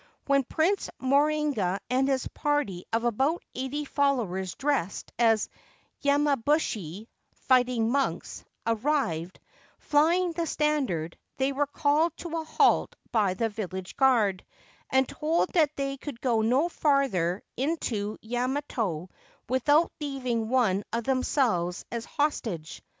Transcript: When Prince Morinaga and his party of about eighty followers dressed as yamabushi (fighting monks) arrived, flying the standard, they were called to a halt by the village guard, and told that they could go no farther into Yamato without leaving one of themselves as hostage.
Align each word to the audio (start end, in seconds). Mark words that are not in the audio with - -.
When 0.25 0.43
Prince 0.43 0.89
Morinaga 0.99 1.77
and 1.87 2.07
his 2.07 2.27
party 2.29 2.85
of 2.91 3.03
about 3.03 3.43
eighty 3.53 3.85
followers 3.85 4.55
dressed 4.55 5.11
as 5.19 5.47
yamabushi 6.03 7.05
(fighting 7.35 7.91
monks) 7.91 8.43
arrived, 8.65 9.39
flying 9.77 10.31
the 10.31 10.47
standard, 10.47 11.19
they 11.37 11.51
were 11.51 11.67
called 11.67 12.17
to 12.17 12.35
a 12.39 12.43
halt 12.43 12.95
by 13.11 13.35
the 13.35 13.49
village 13.49 13.95
guard, 13.95 14.43
and 14.89 15.07
told 15.07 15.49
that 15.53 15.75
they 15.75 15.97
could 15.97 16.19
go 16.19 16.41
no 16.41 16.67
farther 16.67 17.43
into 17.55 18.17
Yamato 18.23 19.07
without 19.47 19.91
leaving 20.01 20.49
one 20.49 20.83
of 20.91 21.03
themselves 21.03 21.85
as 21.91 22.05
hostage. 22.05 22.81